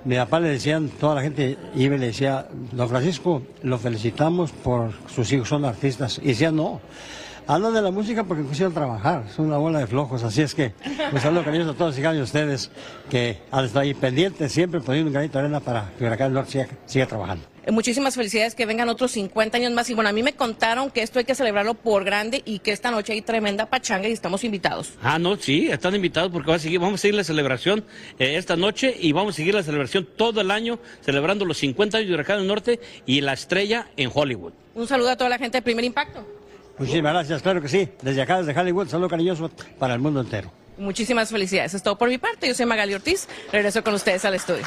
Mi 0.05 0.15
papá 0.15 0.39
le 0.39 0.49
decían, 0.49 0.87
toda 0.87 1.15
la 1.15 1.21
gente 1.23 1.57
iba 1.75 1.95
y 1.95 1.99
le 1.99 2.07
decía, 2.07 2.47
don 2.71 2.87
Francisco, 2.87 3.43
lo 3.63 3.77
felicitamos 3.77 4.53
por 4.53 4.93
sus 5.13 5.29
hijos, 5.33 5.49
son 5.49 5.65
artistas. 5.65 6.17
Y 6.23 6.29
decía, 6.29 6.51
no, 6.51 6.79
hablan 7.47 7.73
de 7.73 7.81
la 7.81 7.91
música 7.91 8.23
porque 8.23 8.45
quisieron 8.45 8.73
trabajar, 8.73 9.25
son 9.35 9.47
una 9.47 9.57
bola 9.57 9.79
de 9.79 9.87
flojos. 9.87 10.23
Así 10.23 10.41
es 10.41 10.55
que, 10.55 10.73
un 11.11 11.19
saludo 11.19 11.43
cariñoso 11.43 11.71
a 11.71 11.75
todos 11.75 11.97
y 11.99 12.01
de 12.01 12.21
ustedes 12.21 12.71
que 13.09 13.41
han 13.51 13.65
estado 13.65 13.81
ahí 13.81 13.93
pendientes, 13.93 14.53
siempre 14.53 14.79
poniendo 14.79 15.09
un 15.09 15.13
granito 15.13 15.37
de 15.37 15.43
arena 15.43 15.59
para 15.59 15.91
que 15.99 16.05
Huracán 16.05 16.33
Norte 16.33 16.67
siga 16.85 17.05
trabajando. 17.05 17.50
Eh, 17.65 17.71
Muchísimas 17.71 18.15
felicidades, 18.15 18.55
que 18.55 18.65
vengan 18.65 18.89
otros 18.89 19.11
50 19.11 19.57
años 19.57 19.71
más. 19.71 19.89
Y 19.89 19.93
bueno, 19.93 20.09
a 20.09 20.13
mí 20.13 20.23
me 20.23 20.33
contaron 20.33 20.89
que 20.91 21.01
esto 21.01 21.19
hay 21.19 21.25
que 21.25 21.35
celebrarlo 21.35 21.73
por 21.75 22.03
grande 22.03 22.41
y 22.45 22.59
que 22.59 22.71
esta 22.71 22.91
noche 22.91 23.13
hay 23.13 23.21
tremenda 23.21 23.67
pachanga 23.67 24.07
y 24.07 24.11
estamos 24.11 24.43
invitados. 24.43 24.93
Ah, 25.01 25.19
no, 25.19 25.35
sí, 25.37 25.69
están 25.69 25.95
invitados 25.95 26.31
porque 26.31 26.49
va 26.49 26.55
a 26.55 26.59
seguir, 26.59 26.79
vamos 26.79 26.95
a 26.95 27.01
seguir 27.01 27.15
la 27.15 27.23
celebración 27.23 27.83
eh, 28.19 28.35
esta 28.37 28.55
noche 28.55 28.95
y 28.99 29.11
vamos 29.11 29.35
a 29.35 29.37
seguir 29.37 29.53
la 29.53 29.63
celebración 29.63 30.07
todo 30.15 30.41
el 30.41 30.51
año, 30.51 30.79
celebrando 31.01 31.45
los 31.45 31.57
50 31.57 31.97
años 31.97 32.09
de 32.09 32.13
Huracán 32.15 32.39
del 32.39 32.47
Norte 32.47 32.79
y 33.05 33.21
la 33.21 33.33
estrella 33.33 33.87
en 33.97 34.09
Hollywood. 34.13 34.53
Un 34.73 34.87
saludo 34.87 35.09
a 35.11 35.17
toda 35.17 35.29
la 35.29 35.37
gente 35.37 35.57
de 35.57 35.61
Primer 35.61 35.85
Impacto. 35.85 36.25
Muchísimas 36.77 37.13
gracias, 37.13 37.41
claro 37.41 37.61
que 37.61 37.67
sí. 37.67 37.89
Desde 38.01 38.21
acá, 38.21 38.41
desde 38.41 38.59
Hollywood, 38.59 38.87
saludo 38.87 39.09
cariñoso 39.09 39.51
para 39.77 39.93
el 39.93 39.99
mundo 39.99 40.21
entero. 40.21 40.51
Muchísimas 40.77 41.29
felicidades. 41.29 41.73
Es 41.73 41.83
todo 41.83 41.97
por 41.97 42.09
mi 42.09 42.17
parte. 42.17 42.47
Yo 42.47 42.53
soy 42.53 42.65
Magali 42.65 42.93
Ortiz. 42.93 43.27
Regreso 43.51 43.83
con 43.83 43.93
ustedes 43.93 44.25
al 44.25 44.35
estudio. 44.35 44.65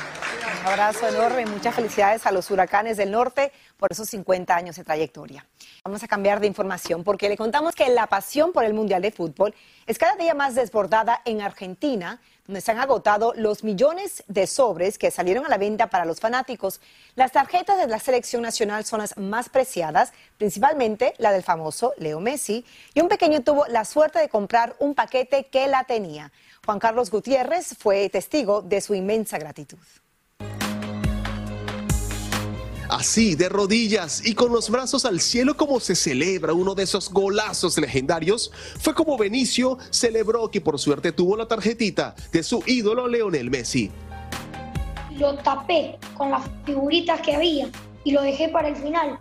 Un 0.61 0.67
abrazo 0.67 1.09
enorme 1.09 1.43
y 1.43 1.47
muchas 1.47 1.75
felicidades 1.75 2.27
a 2.27 2.33
los 2.33 2.51
huracanes 2.51 2.97
del 2.97 3.11
norte 3.11 3.53
por 3.77 3.93
esos 3.93 4.09
50 4.09 4.55
años 4.55 4.77
de 4.77 4.85
trayectoria. 4.85 5.47
Vamos 5.85 6.03
a 6.03 6.09
cambiar 6.09 6.41
de 6.41 6.47
información 6.47 7.05
porque 7.05 7.29
le 7.29 7.37
contamos 7.37 7.75
que 7.75 7.89
la 7.91 8.07
pasión 8.07 8.53
por 8.53 8.65
el 8.65 8.73
Mundial 8.73 9.03
de 9.03 9.11
Fútbol 9.11 9.55
es 9.87 9.99
cada 9.99 10.17
día 10.17 10.35
más 10.35 10.55
desbordada 10.55 11.21
en 11.25 11.43
Argentina, 11.43 12.21
donde 12.47 12.61
se 12.61 12.71
han 12.71 12.79
agotado 12.79 13.33
los 13.37 13.65
millones 13.65 14.23
de 14.29 14.47
sobres 14.47 14.99
que 14.99 15.11
salieron 15.11 15.47
a 15.47 15.49
la 15.49 15.59
venta 15.59 15.89
para 15.89 16.05
los 16.05 16.21
fanáticos. 16.21 16.81
Las 17.15 17.33
tarjetas 17.33 17.79
de 17.79 17.87
la 17.87 17.99
selección 17.99 18.43
nacional 18.43 18.85
son 18.85 19.01
las 19.01 19.17
más 19.17 19.49
preciadas, 19.49 20.13
principalmente 20.37 21.15
la 21.19 21.33
del 21.33 21.43
famoso 21.43 21.95
Leo 21.97 22.21
Messi, 22.21 22.65
y 22.93 23.01
un 23.01 23.09
pequeño 23.09 23.43
tuvo 23.43 23.67
la 23.67 23.85
suerte 23.85 24.19
de 24.19 24.29
comprar 24.29 24.77
un 24.79 24.95
paquete 24.95 25.45
que 25.47 25.67
la 25.69 25.85
tenía. 25.85 26.33
Juan 26.65 26.79
Carlos 26.79 27.11
Gutiérrez 27.11 27.77
fue 27.79 28.09
testigo 28.11 28.63
de 28.63 28.81
su 28.81 28.95
inmensa 28.95 29.39
gratitud. 29.39 29.79
Así, 32.95 33.35
de 33.35 33.49
rodillas 33.49 34.25
y 34.25 34.37
con 34.37 34.53
los 34.53 34.71
brazos 34.71 35.05
al 35.05 35.19
cielo 35.21 35.57
como 35.57 35.81
se 35.81 35.97
celebra 35.97 36.53
uno 36.53 36.77
de 36.77 36.85
esos 36.85 37.11
golazos 37.11 37.77
legendarios, 37.77 38.53
fue 38.79 38.95
como 38.95 39.19
Benicio 39.19 39.79
celebró 39.91 40.49
que 40.49 40.61
por 40.61 40.79
suerte 40.79 41.11
tuvo 41.11 41.37
la 41.37 41.49
tarjetita 41.49 42.15
de 42.31 42.45
su 42.45 42.63
ídolo 42.67 43.09
Leonel 43.09 43.51
Messi. 43.51 43.91
lo 45.19 45.35
tapé 45.39 45.99
con 46.17 46.31
las 46.31 46.45
figuritas 46.65 47.21
que 47.21 47.35
había 47.35 47.69
y 48.05 48.13
lo 48.13 48.23
dejé 48.23 48.49
para 48.51 48.69
el 48.69 48.77
final. 48.77 49.19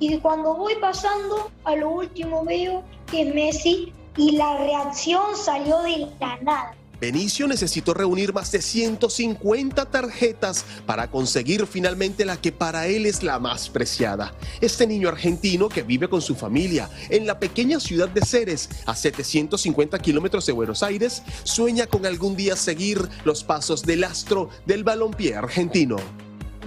Y 0.00 0.18
cuando 0.18 0.56
voy 0.56 0.74
pasando, 0.80 1.52
a 1.62 1.76
lo 1.76 1.90
último 1.90 2.44
veo 2.44 2.82
que 3.08 3.22
es 3.22 3.32
Messi 3.32 3.92
y 4.16 4.32
la 4.32 4.58
reacción 4.58 5.36
salió 5.36 5.80
de 5.82 6.08
la 6.18 6.36
nada. 6.42 6.74
Benicio 7.00 7.46
necesitó 7.46 7.94
reunir 7.94 8.32
más 8.32 8.52
de 8.52 8.62
150 8.62 9.84
tarjetas 9.86 10.64
para 10.86 11.10
conseguir 11.10 11.66
finalmente 11.66 12.24
la 12.24 12.36
que 12.36 12.52
para 12.52 12.86
él 12.86 13.06
es 13.06 13.22
la 13.22 13.38
más 13.38 13.68
preciada. 13.68 14.34
Este 14.60 14.86
niño 14.86 15.08
argentino 15.08 15.68
que 15.68 15.82
vive 15.82 16.08
con 16.08 16.22
su 16.22 16.34
familia 16.34 16.88
en 17.10 17.26
la 17.26 17.38
pequeña 17.38 17.80
ciudad 17.80 18.08
de 18.08 18.22
Ceres, 18.22 18.70
a 18.86 18.94
750 18.94 19.98
kilómetros 19.98 20.46
de 20.46 20.52
Buenos 20.52 20.82
Aires, 20.82 21.22
sueña 21.42 21.86
con 21.86 22.06
algún 22.06 22.36
día 22.36 22.56
seguir 22.56 23.00
los 23.24 23.44
pasos 23.44 23.82
del 23.82 24.04
astro 24.04 24.50
del 24.66 24.84
balompié 24.84 25.36
argentino. 25.36 25.96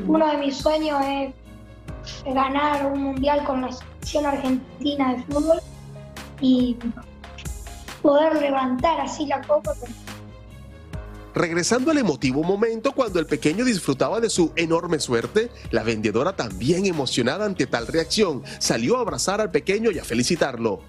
Uno 0.06 0.28
de 0.28 0.38
mis 0.38 0.58
sueños 0.58 1.02
es 1.06 2.34
ganar 2.34 2.92
un 2.92 3.02
mundial 3.02 3.44
con 3.46 3.62
la 3.62 3.72
selección 3.72 4.26
argentina 4.26 5.16
de 5.16 5.24
fútbol 5.24 5.60
y 6.42 6.78
poder 8.02 8.36
levantar 8.36 9.02
así 9.02 9.26
la 9.26 9.42
copa. 9.42 9.74
Regresando 11.38 11.92
al 11.92 12.00
emotivo 12.00 12.42
momento 12.42 12.94
cuando 12.94 13.20
el 13.20 13.28
pequeño 13.28 13.64
disfrutaba 13.64 14.20
de 14.20 14.28
su 14.28 14.54
enorme 14.56 15.00
suerte, 15.00 15.52
la 15.70 15.84
vendedora 15.84 16.36
también 16.36 16.88
emocionada 16.88 17.46
ante 17.46 17.68
tal 17.68 17.86
reacción 17.86 18.42
salió 18.58 18.98
a 18.98 19.02
abrazar 19.02 19.40
al 19.40 19.52
pequeño 19.52 19.92
y 19.92 20.00
a 20.00 20.04
felicitarlo. 20.04 20.82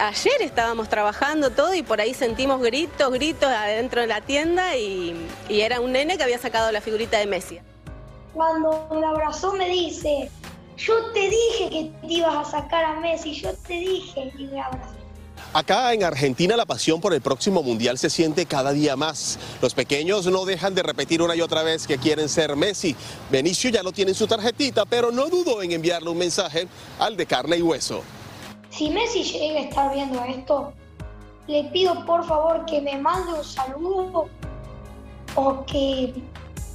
Ayer 0.00 0.42
estábamos 0.42 0.88
trabajando 0.88 1.50
todo 1.50 1.74
y 1.74 1.84
por 1.84 2.00
ahí 2.00 2.12
sentimos 2.12 2.60
gritos, 2.60 3.12
gritos 3.12 3.48
adentro 3.48 4.00
de 4.00 4.08
la 4.08 4.20
tienda 4.20 4.76
y, 4.76 5.14
y 5.48 5.60
era 5.60 5.78
un 5.78 5.92
nene 5.92 6.16
que 6.16 6.24
había 6.24 6.38
sacado 6.38 6.72
la 6.72 6.80
figurita 6.80 7.16
de 7.18 7.26
Messi. 7.26 7.60
Cuando 8.34 8.88
me 8.90 9.06
abrazó 9.06 9.52
me 9.52 9.68
dice, 9.68 10.28
yo 10.76 11.12
te 11.12 11.20
dije 11.20 11.70
que 11.70 11.92
te 12.00 12.14
ibas 12.14 12.48
a 12.48 12.62
sacar 12.62 12.84
a 12.84 12.98
Messi, 12.98 13.32
yo 13.32 13.54
te 13.68 13.74
dije 13.74 14.32
y 14.36 14.46
me 14.46 14.60
abrazó. 14.60 14.95
Acá 15.56 15.94
en 15.94 16.04
Argentina 16.04 16.54
la 16.54 16.66
pasión 16.66 17.00
por 17.00 17.14
el 17.14 17.22
próximo 17.22 17.62
mundial 17.62 17.96
se 17.96 18.10
siente 18.10 18.44
cada 18.44 18.72
día 18.72 18.94
más. 18.94 19.38
Los 19.62 19.72
pequeños 19.72 20.26
no 20.26 20.44
dejan 20.44 20.74
de 20.74 20.82
repetir 20.82 21.22
una 21.22 21.34
y 21.34 21.40
otra 21.40 21.62
vez 21.62 21.86
que 21.86 21.96
quieren 21.96 22.28
ser 22.28 22.54
Messi. 22.56 22.94
Benicio 23.30 23.70
ya 23.70 23.82
no 23.82 23.90
tiene 23.90 24.10
en 24.10 24.16
su 24.16 24.26
tarjetita, 24.26 24.84
pero 24.84 25.10
no 25.10 25.30
dudó 25.30 25.62
en 25.62 25.72
enviarle 25.72 26.10
un 26.10 26.18
mensaje 26.18 26.68
al 26.98 27.16
de 27.16 27.24
carne 27.24 27.56
y 27.56 27.62
hueso. 27.62 28.02
Si 28.68 28.90
Messi 28.90 29.22
llega 29.22 29.60
a 29.60 29.62
estar 29.62 29.94
viendo 29.94 30.22
esto, 30.24 30.74
le 31.46 31.64
pido 31.72 32.04
por 32.04 32.26
favor 32.26 32.66
que 32.66 32.82
me 32.82 32.98
mande 32.98 33.32
un 33.32 33.42
saludo 33.42 34.28
o 35.36 35.64
que, 35.64 36.12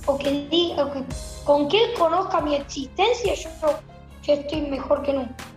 o 0.08 0.18
que 0.18 0.74
o 0.80 0.92
que, 0.92 1.04
con 1.44 1.68
que 1.68 1.84
él 1.84 1.94
conozca 2.00 2.42
mi 2.42 2.56
existencia, 2.56 3.36
yo, 3.36 3.50
yo 4.24 4.34
estoy 4.34 4.62
mejor 4.62 5.04
que 5.04 5.14
nunca. 5.14 5.51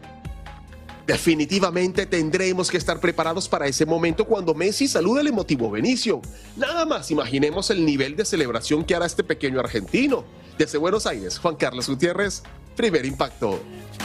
Definitivamente 1.06 2.06
tendremos 2.06 2.70
que 2.70 2.78
estar 2.78 2.98
preparados 2.98 3.46
para 3.46 3.66
ese 3.66 3.84
momento 3.84 4.24
cuando 4.24 4.54
Messi 4.54 4.88
salude 4.88 5.20
al 5.20 5.26
emotivo 5.26 5.70
Benicio. 5.70 6.22
Nada 6.56 6.86
más 6.86 7.10
imaginemos 7.10 7.68
el 7.70 7.84
nivel 7.84 8.16
de 8.16 8.24
celebración 8.24 8.84
que 8.84 8.94
hará 8.94 9.04
este 9.04 9.22
pequeño 9.22 9.60
argentino. 9.60 10.24
Desde 10.56 10.78
Buenos 10.78 11.06
Aires, 11.06 11.38
Juan 11.38 11.56
Carlos 11.56 11.88
Gutiérrez, 11.90 12.42
primer 12.74 13.04
impacto. 13.04 13.60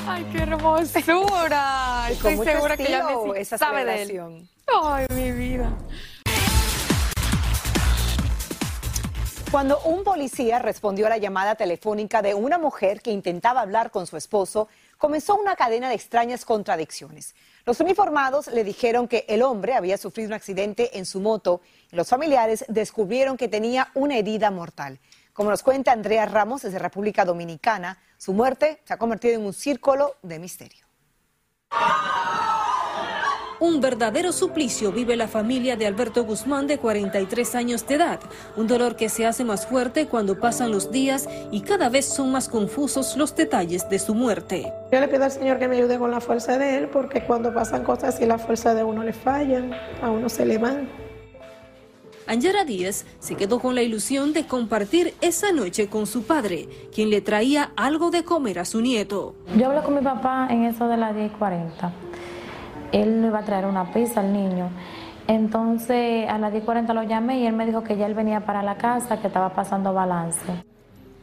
Ay, 0.06 0.26
qué 0.34 0.40
hermosura. 0.40 2.08
Estoy 2.12 2.38
segura 2.38 2.76
que 2.76 2.84
ya 2.90 3.08
Messi 3.34 3.58
sabe 3.58 3.86
de 3.86 4.02
él. 4.02 4.50
Ay, 4.68 5.06
mi 5.16 5.32
vida. 5.32 5.72
Cuando 9.52 9.80
un 9.80 10.04
policía 10.04 10.60
respondió 10.60 11.08
a 11.08 11.10
la 11.10 11.18
llamada 11.18 11.56
telefónica 11.56 12.22
de 12.22 12.36
una 12.36 12.60
mujer 12.60 13.02
que 13.02 13.10
intentaba 13.10 13.62
hablar 13.62 13.90
con 13.90 14.06
su 14.06 14.16
esposo, 14.16 14.68
comenzó 15.00 15.36
una 15.36 15.56
cadena 15.56 15.90
de 15.90 15.96
extrañas 15.96 16.46
contradicciones. 16.46 17.34
Los 17.66 17.80
uniformados 17.80 18.48
le 18.48 18.64
dijeron 18.64 19.08
que 19.08 19.26
el 19.30 19.42
hombre 19.42 19.74
había 19.74 19.98
sufrido 19.98 20.28
un 20.28 20.34
accidente 20.34 21.00
en 21.00 21.06
su 21.06 21.22
moto 21.22 21.62
y 21.92 21.96
los 21.96 22.10
familiares 22.10 22.66
descubrieron 22.68 23.38
que 23.38 23.48
tenía 23.48 23.90
una 23.96 24.18
herida 24.18 24.52
mortal. 24.52 25.00
Como 25.32 25.50
nos 25.50 25.64
cuenta 25.64 25.94
Andrea 25.94 26.26
Ramos 26.26 26.64
desde 26.64 26.80
República 26.80 27.24
Dominicana, 27.24 27.98
su 28.18 28.34
muerte 28.34 28.82
se 28.84 28.94
ha 28.94 28.98
convertido 28.98 29.36
en 29.36 29.46
un 29.46 29.54
círculo 29.54 30.18
de 30.22 30.38
misterio. 30.38 30.89
Un 33.62 33.82
verdadero 33.82 34.32
suplicio 34.32 34.94
vive 34.94 35.18
la 35.18 35.28
familia 35.28 35.76
de 35.76 35.86
Alberto 35.86 36.24
Guzmán 36.24 36.66
de 36.66 36.78
43 36.78 37.56
años 37.56 37.86
de 37.86 37.96
edad, 37.96 38.22
un 38.56 38.68
dolor 38.68 38.96
que 38.96 39.10
se 39.10 39.26
hace 39.26 39.44
más 39.44 39.68
fuerte 39.68 40.08
cuando 40.08 40.40
pasan 40.40 40.72
los 40.72 40.92
días 40.92 41.28
y 41.52 41.60
cada 41.60 41.90
vez 41.90 42.06
son 42.06 42.32
más 42.32 42.48
confusos 42.48 43.18
los 43.18 43.36
detalles 43.36 43.90
de 43.90 44.00
su 44.00 44.16
muerte. 44.16 44.72
Yo 44.94 45.02
le 45.02 45.10
pido 45.10 45.26
al 45.26 45.32
Señor 45.32 45.60
que 45.60 45.68
me 45.68 45.76
ayude 45.76 46.00
con 46.00 46.10
la 46.10 46.22
fuerza 46.22 46.58
de 46.58 46.78
Él, 46.78 46.88
porque 46.88 47.26
cuando 47.26 47.54
pasan 47.54 47.84
cosas 47.84 48.22
y 48.22 48.26
la 48.26 48.38
fuerza 48.38 48.74
de 48.74 48.86
uno 48.86 49.04
le 49.04 49.12
fallan, 49.12 49.74
a 50.02 50.10
uno 50.10 50.30
se 50.30 50.46
le 50.46 50.58
van. 50.58 50.88
Angela 52.28 52.64
Díaz 52.64 53.06
se 53.20 53.36
quedó 53.36 53.60
con 53.60 53.76
la 53.76 53.82
ilusión 53.82 54.32
de 54.32 54.46
compartir 54.46 55.16
esa 55.20 55.52
noche 55.52 55.88
con 55.88 56.08
su 56.08 56.24
padre, 56.24 56.70
quien 56.94 57.10
le 57.10 57.20
traía 57.20 57.72
algo 57.76 58.10
de 58.10 58.24
comer 58.24 58.60
a 58.60 58.66
su 58.66 58.80
nieto. 58.80 59.36
Yo 59.58 59.66
hablé 59.66 59.82
con 59.82 59.96
mi 59.96 60.02
papá 60.02 60.48
en 60.50 60.64
eso 60.64 60.88
de 60.88 60.96
las 60.96 61.14
10:40 61.14 62.09
él 62.92 63.22
le 63.22 63.28
iba 63.28 63.40
a 63.40 63.44
traer 63.44 63.66
una 63.66 63.92
pizza 63.92 64.20
al 64.22 64.34
niño. 64.34 64.70
Entonces 65.28 66.28
a 66.28 66.38
las 66.38 66.54
10.40 66.54 66.94
lo 66.94 67.04
llamé 67.04 67.40
y 67.40 67.46
él 67.46 67.54
me 67.54 67.66
dijo 67.66 67.84
que 67.84 67.98
ya 67.98 68.06
él 68.06 68.16
venía 68.16 68.42
para 68.42 68.64
la 68.64 68.76
casa, 68.76 69.22
que 69.22 69.28
estaba 69.28 69.50
pasando 69.50 69.94
balance. 69.94 70.42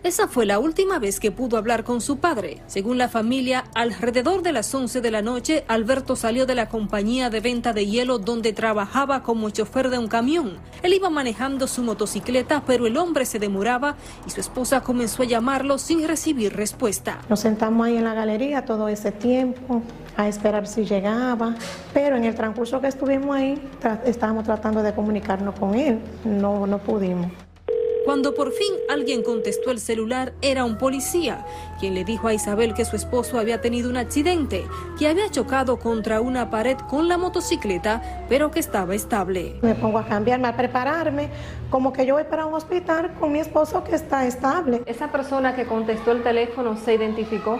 Esa 0.06 0.28
fue 0.28 0.46
la 0.46 0.60
última 0.60 1.00
vez 1.00 1.18
que 1.18 1.32
pudo 1.32 1.58
hablar 1.58 1.82
con 1.82 2.00
su 2.00 2.18
padre. 2.18 2.62
Según 2.68 2.96
la 2.96 3.08
familia, 3.08 3.64
alrededor 3.75 4.40
de 4.40 4.52
las 4.52 4.72
11 4.72 5.00
de 5.00 5.10
la 5.10 5.20
noche, 5.20 5.64
Alberto 5.66 6.14
salió 6.14 6.46
de 6.46 6.54
la 6.54 6.68
compañía 6.68 7.28
de 7.28 7.40
venta 7.40 7.72
de 7.72 7.86
hielo 7.86 8.20
donde 8.20 8.52
trabajaba 8.52 9.25
como 9.25 9.50
chofer 9.50 9.90
de 9.90 9.98
un 9.98 10.06
camión. 10.06 10.58
Él 10.84 10.94
iba 10.94 11.10
manejando 11.10 11.66
su 11.66 11.82
motocicleta, 11.82 12.62
pero 12.64 12.86
el 12.86 12.98
hombre 12.98 13.25
se 13.25 13.40
demoraba 13.40 13.96
y 14.25 14.30
su 14.30 14.38
esposa 14.38 14.80
comenzó 14.80 15.25
a 15.25 15.26
llamarlo 15.26 15.76
sin 15.76 16.06
recibir 16.06 16.54
respuesta. 16.54 17.18
Nos 17.28 17.40
sentamos 17.40 17.88
ahí 17.88 17.96
en 17.96 18.04
la 18.04 18.14
galería 18.14 18.64
todo 18.64 18.86
ese 18.86 19.10
tiempo 19.10 19.82
a 20.16 20.28
esperar 20.28 20.68
si 20.68 20.84
llegaba, 20.84 21.56
pero 21.92 22.14
en 22.16 22.22
el 22.22 22.36
transcurso 22.36 22.80
que 22.80 22.86
estuvimos 22.86 23.34
ahí 23.34 23.60
estábamos 24.04 24.44
tratando 24.44 24.84
de 24.84 24.94
comunicarnos 24.94 25.58
con 25.58 25.75
él, 25.75 25.98
no, 26.25 26.64
no 26.68 26.78
pudimos. 26.78 27.46
Cuando 28.06 28.36
por 28.36 28.52
fin 28.52 28.72
alguien 28.88 29.25
contestó 29.25 29.72
el 29.72 29.80
celular, 29.80 30.32
era 30.40 30.64
un 30.64 30.78
policía, 30.78 31.44
quien 31.80 31.92
le 31.92 32.04
dijo 32.04 32.28
a 32.28 32.34
Isabel 32.34 32.72
que 32.72 32.84
su 32.84 32.94
esposo 32.94 33.36
había 33.36 33.60
tenido 33.60 33.90
un 33.90 33.96
accidente, 33.96 34.64
que 34.96 35.08
había 35.08 35.28
chocado 35.28 35.80
contra 35.80 36.20
una 36.20 36.48
pared 36.48 36.76
con 36.88 37.08
la 37.08 37.18
motocicleta, 37.18 38.25
pero 38.28 38.52
que 38.52 38.60
estaba 38.60 38.94
estable. 38.94 39.58
Me 39.60 39.75
pongo 39.75 39.98
a 39.98 40.06
cambiarme, 40.06 40.46
a 40.46 40.56
prepararme, 40.56 41.30
como 41.68 41.92
que 41.92 42.06
yo 42.06 42.14
voy 42.14 42.22
para 42.22 42.46
un 42.46 42.54
hospital 42.54 43.12
con 43.18 43.32
mi 43.32 43.40
esposo 43.40 43.82
que 43.82 43.96
está 43.96 44.25
estable. 44.25 44.84
¿Esa 44.86 45.10
persona 45.10 45.56
que 45.56 45.66
contestó 45.66 46.12
el 46.12 46.22
teléfono 46.22 46.76
se 46.76 46.94
identificó? 46.94 47.58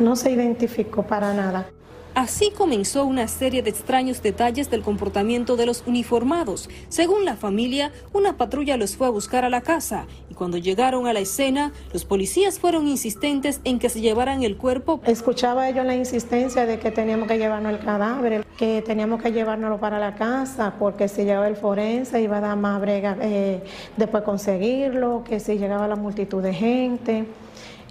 No 0.00 0.16
se 0.16 0.32
identificó 0.32 1.04
para 1.04 1.32
nada. 1.34 1.66
Así 2.14 2.50
comenzó 2.50 3.06
una 3.06 3.26
serie 3.26 3.62
de 3.62 3.70
extraños 3.70 4.22
detalles 4.22 4.70
del 4.70 4.82
comportamiento 4.82 5.56
de 5.56 5.64
los 5.64 5.82
uniformados. 5.86 6.68
Según 6.90 7.24
la 7.24 7.36
familia, 7.36 7.90
una 8.12 8.36
patrulla 8.36 8.76
los 8.76 8.96
fue 8.96 9.06
a 9.06 9.10
buscar 9.10 9.46
a 9.46 9.48
la 9.48 9.62
casa 9.62 10.06
y 10.28 10.34
cuando 10.34 10.58
llegaron 10.58 11.06
a 11.06 11.14
la 11.14 11.20
escena, 11.20 11.72
los 11.90 12.04
policías 12.04 12.58
fueron 12.58 12.86
insistentes 12.86 13.62
en 13.64 13.78
que 13.78 13.88
se 13.88 14.02
llevaran 14.02 14.42
el 14.42 14.58
cuerpo. 14.58 15.00
Escuchaba 15.06 15.70
ellos 15.70 15.86
la 15.86 15.94
insistencia 15.94 16.66
de 16.66 16.78
que 16.78 16.90
teníamos 16.90 17.28
que 17.28 17.38
llevarnos 17.38 17.72
el 17.72 17.78
cadáver, 17.78 18.44
que 18.58 18.82
teníamos 18.82 19.22
que 19.22 19.32
llevárnoslo 19.32 19.80
para 19.80 19.98
la 19.98 20.14
casa, 20.14 20.74
porque 20.78 21.08
si 21.08 21.24
llegaba 21.24 21.48
el 21.48 21.56
forense 21.56 22.20
iba 22.20 22.36
a 22.36 22.40
dar 22.40 22.58
más 22.58 22.78
brega 22.78 23.16
eh, 23.22 23.62
después 23.96 24.22
conseguirlo, 24.22 25.24
que 25.24 25.40
si 25.40 25.56
llegaba 25.56 25.88
la 25.88 25.96
multitud 25.96 26.42
de 26.42 26.52
gente. 26.52 27.24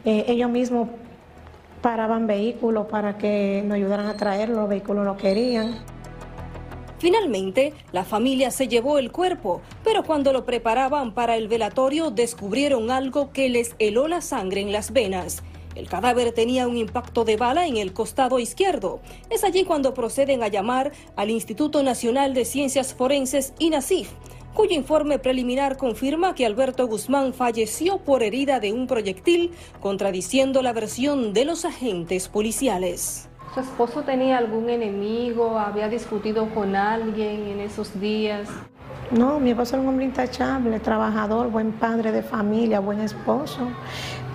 Eh, 0.05 0.25
ellos 0.27 0.49
mismos 0.49 0.89
paraban 1.82 2.28
vehículos 2.28 2.88
para 2.88 3.17
que 3.17 3.63
nos 3.65 3.76
ayudaran 3.76 4.08
a 4.08 4.15
traerlo, 4.15 4.62
los 4.62 4.70
vehículos 4.70 5.06
no 5.06 5.17
querían. 5.17 5.80
Finalmente, 7.00 7.74
la 7.91 8.04
familia 8.04 8.52
se 8.52 8.67
llevó 8.67 9.00
el 9.00 9.12
cuerpo, 9.12 9.62
pero 9.84 10.04
cuando 10.04 10.32
lo 10.34 10.46
preparaban 10.46 11.15
para 11.15 11.36
el 11.36 11.48
velatorio 11.48 12.12
descubrieron 12.12 12.91
algo 12.91 13.32
que 13.32 13.50
les 13.50 13.76
heló 13.80 14.08
la 14.08 14.22
sangre 14.22 14.62
en 14.62 14.72
las 14.72 14.94
venas. 14.94 15.41
El 15.74 15.88
cadáver 15.89 16.32
tenía 16.34 16.67
un 16.67 16.78
impacto 16.78 17.26
de 17.26 17.38
bala 17.38 17.65
en 17.65 17.78
el 17.78 17.94
costado 17.94 18.38
izquierdo. 18.38 19.02
Es 19.32 19.44
allí 19.44 19.63
cuando 19.63 19.96
proceden 19.96 20.44
a 20.44 20.48
llamar 20.48 20.91
al 21.15 21.32
Instituto 21.32 21.82
Nacional 21.82 22.36
de 22.36 22.46
Ciencias 22.46 22.94
Forenses, 22.94 23.54
INACIF, 23.58 24.12
cuyo 24.53 24.75
informe 24.75 25.19
preliminar 25.19 25.77
confirma 25.77 26.35
que 26.35 26.45
Alberto 26.45 26.87
Guzmán 26.87 27.33
falleció 27.33 27.97
por 27.99 28.23
herida 28.23 28.59
de 28.59 28.73
un 28.73 28.87
proyectil, 28.87 29.51
contradiciendo 29.79 30.61
la 30.61 30.73
versión 30.73 31.33
de 31.33 31.45
los 31.45 31.65
agentes 31.65 32.27
policiales. 32.27 33.29
¿Su 33.53 33.59
esposo 33.59 34.03
tenía 34.03 34.37
algún 34.37 34.69
enemigo? 34.69 35.57
¿Había 35.59 35.89
discutido 35.89 36.53
con 36.53 36.75
alguien 36.75 37.47
en 37.47 37.59
esos 37.59 37.99
días? 37.99 38.47
No, 39.11 39.39
mi 39.39 39.51
esposo 39.51 39.75
era 39.75 39.83
un 39.83 39.89
hombre 39.89 40.05
intachable, 40.05 40.79
trabajador, 40.79 41.49
buen 41.49 41.73
padre 41.73 42.13
de 42.13 42.23
familia, 42.23 42.79
buen 42.79 43.01
esposo, 43.01 43.67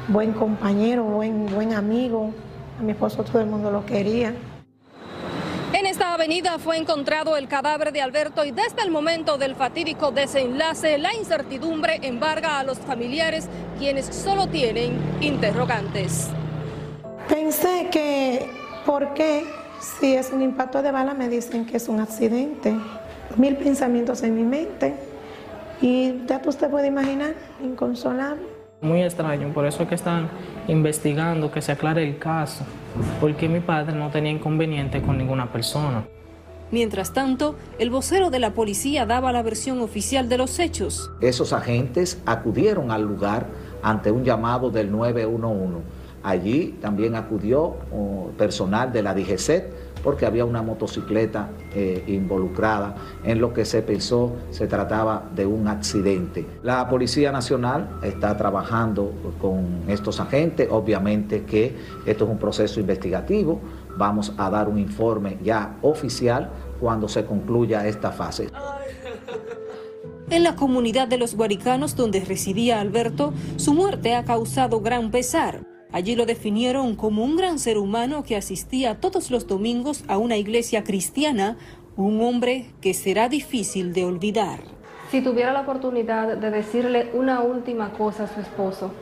buen 0.09 0.33
compañero, 0.33 1.05
buen, 1.05 1.46
buen 1.46 1.72
amigo. 1.72 2.31
A 2.79 2.83
mi 2.83 2.92
esposo 2.92 3.24
todo 3.24 3.40
el 3.40 3.46
mundo 3.46 3.70
lo 3.70 3.87
quería. 3.87 4.35
Avenida 6.16 6.59
fue 6.59 6.79
encontrado 6.79 7.37
el 7.37 7.46
cadáver 7.46 7.92
de 7.92 8.00
Alberto 8.00 8.42
y 8.46 8.50
desde 8.50 8.81
el 8.83 8.90
momento 8.90 9.37
del 9.37 9.55
fatídico 9.55 10.12
desenlace 10.12 10.96
la 10.96 11.12
incertidumbre 11.12 11.98
embarga 12.00 12.59
a 12.59 12.64
los 12.64 12.79
familiares 12.79 13.48
quienes 13.79 14.07
solo 14.07 14.46
tienen 14.46 14.98
interrogantes. 15.20 16.29
Pensé 17.29 17.88
que, 17.92 18.48
¿por 18.87 19.12
qué? 19.12 19.44
Si 19.79 20.14
es 20.14 20.31
un 20.33 20.40
impacto 20.40 20.81
de 20.81 20.90
bala 20.90 21.12
me 21.12 21.29
dicen 21.29 21.66
que 21.66 21.76
es 21.76 21.87
un 21.87 22.00
accidente. 22.00 22.74
Mil 23.37 23.57
pensamientos 23.57 24.22
en 24.22 24.37
mi 24.37 24.44
mente 24.44 24.94
y 25.83 26.24
ya 26.26 26.40
usted 26.46 26.70
puede 26.70 26.87
imaginar, 26.87 27.35
inconsolable. 27.62 28.56
Muy 28.83 29.03
extraño, 29.03 29.53
por 29.55 29.65
eso 29.67 29.83
es 29.83 29.89
que 29.89 29.95
están 29.95 30.29
investigando 30.69 31.51
que 31.51 31.62
se 31.62 31.73
aclare 31.73 32.03
el 32.03 32.19
caso, 32.19 32.65
porque 33.21 33.49
mi 33.49 33.61
padre 33.61 33.97
no 33.97 34.11
tenía 34.11 34.31
inconveniente 34.31 35.01
con 35.01 35.17
ninguna 35.17 35.51
persona. 35.51 36.05
Mientras 36.71 37.12
tanto, 37.12 37.55
el 37.79 37.91
vocero 37.91 38.29
de 38.29 38.39
la 38.39 38.53
policía 38.53 39.07
daba 39.07 39.33
la 39.33 39.43
versión 39.43 39.81
oficial 39.81 40.29
de 40.29 40.37
los 40.37 40.59
hechos. 40.59 41.11
Esos 41.21 41.53
agentes 41.53 42.21
acudieron 42.27 42.91
al 42.91 43.03
lugar 43.03 43.47
ante 43.83 44.11
un 44.11 44.25
llamado 44.25 44.71
del 44.71 44.91
911. 44.91 45.79
Allí 46.23 46.77
también 46.81 47.15
acudió 47.15 47.77
oh, 47.93 48.31
personal 48.37 48.93
de 48.93 49.03
la 49.03 49.15
DGCET 49.15 49.86
porque 50.03 50.27
había 50.27 50.45
una 50.45 50.63
motocicleta 50.63 51.51
eh, 51.75 52.05
involucrada 52.07 52.95
en 53.25 53.41
lo 53.41 53.53
que 53.53 53.65
se 53.65 53.83
pensó 53.83 54.33
se 54.51 54.67
trataba 54.67 55.29
de 55.35 55.47
un 55.47 55.69
accidente. 55.69 56.47
La 56.63 56.89
Policía 56.89 57.33
Nacional 57.33 57.99
está 58.03 58.37
trabajando 58.37 59.13
con 59.41 59.83
estos 59.89 60.21
agentes, 60.21 60.69
obviamente 60.71 61.45
que 61.45 61.75
esto 62.07 62.25
es 62.25 62.31
un 62.31 62.39
proceso 62.39 62.81
investigativo, 62.81 63.61
vamos 63.97 64.33
a 64.37 64.51
dar 64.51 64.69
un 64.69 64.79
informe 64.79 65.39
ya 65.43 65.77
oficial 65.83 66.51
cuando 66.81 67.09
se 67.09 67.25
concluya 67.25 67.87
esta 67.87 68.13
fase. 68.13 68.49
En 70.29 70.43
la 70.43 70.57
comunidad 70.57 71.07
de 71.07 71.19
los 71.19 71.37
guaricanos 71.37 71.95
donde 71.95 72.21
residía 72.21 72.81
Alberto, 72.81 73.33
su 73.57 73.75
muerte 73.75 74.15
ha 74.15 74.25
causado 74.25 74.81
gran 74.81 75.11
pesar. 75.11 75.76
Allí 75.97 76.15
lo 76.15 76.27
definieron 76.27 76.95
como 76.95 77.25
un 77.25 77.37
gran 77.37 77.59
ser 77.59 77.79
humano 77.79 78.23
que 78.23 78.37
asistía 78.37 79.01
todos 79.01 79.31
los 79.31 79.47
domingos 79.47 80.05
a 80.09 80.19
una 80.19 80.37
iglesia 80.37 80.85
cristiana, 80.85 81.57
un 81.97 82.21
hombre 82.21 82.67
que 82.83 82.93
será 82.93 83.31
difícil 83.31 83.95
de 83.95 84.05
olvidar. 84.05 84.61
Si 85.11 85.23
tuviera 85.23 85.55
la 85.55 85.63
oportunidad 85.63 86.37
de 86.37 86.51
decirle 86.51 87.09
una 87.15 87.41
última 87.41 87.95
cosa 87.95 88.25
a 88.25 88.27
su 88.27 88.41
esposo, 88.41 88.93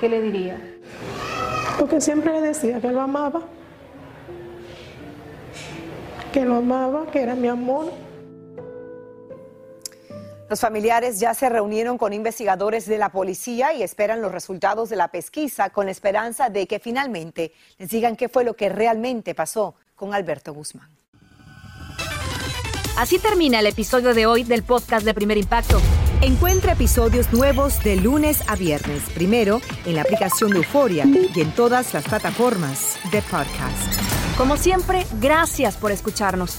¿qué 0.00 0.08
le 0.08 0.22
diría? 0.22 0.58
Porque 1.78 2.00
siempre 2.00 2.32
le 2.32 2.40
decía 2.40 2.80
que 2.80 2.88
lo 2.88 3.02
amaba, 3.02 3.42
que 6.32 6.46
lo 6.46 6.56
amaba, 6.56 7.10
que 7.12 7.20
era 7.20 7.34
mi 7.34 7.48
amor. 7.48 7.92
Los 10.52 10.60
familiares 10.60 11.18
ya 11.18 11.32
se 11.32 11.48
reunieron 11.48 11.96
con 11.96 12.12
investigadores 12.12 12.84
de 12.84 12.98
la 12.98 13.08
policía 13.08 13.72
y 13.72 13.82
esperan 13.82 14.20
los 14.20 14.30
resultados 14.30 14.90
de 14.90 14.96
la 14.96 15.08
pesquisa 15.08 15.70
con 15.70 15.86
la 15.86 15.92
esperanza 15.92 16.50
de 16.50 16.66
que 16.66 16.78
finalmente 16.78 17.54
les 17.78 17.88
digan 17.88 18.16
qué 18.16 18.28
fue 18.28 18.44
lo 18.44 18.54
que 18.54 18.68
realmente 18.68 19.34
pasó 19.34 19.76
con 19.96 20.12
Alberto 20.12 20.52
Guzmán. 20.52 20.90
Así 22.98 23.18
termina 23.18 23.60
el 23.60 23.66
episodio 23.66 24.12
de 24.12 24.26
hoy 24.26 24.44
del 24.44 24.62
podcast 24.62 25.06
de 25.06 25.14
Primer 25.14 25.38
Impacto. 25.38 25.80
Encuentra 26.20 26.72
episodios 26.72 27.32
nuevos 27.32 27.82
de 27.82 27.96
lunes 27.96 28.46
a 28.46 28.54
viernes, 28.54 29.04
primero 29.14 29.62
en 29.86 29.94
la 29.94 30.02
aplicación 30.02 30.50
de 30.50 30.58
Euforia 30.58 31.06
y 31.06 31.40
en 31.40 31.54
todas 31.54 31.94
las 31.94 32.04
plataformas 32.04 32.98
de 33.10 33.22
podcast. 33.22 34.36
Como 34.36 34.58
siempre, 34.58 35.06
gracias 35.18 35.78
por 35.78 35.92
escucharnos. 35.92 36.58